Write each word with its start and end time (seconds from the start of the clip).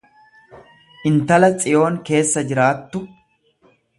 intala 1.09 1.49
tsiyoon 1.59 2.01
keessa 2.09 2.45
jiraattu 2.53 3.03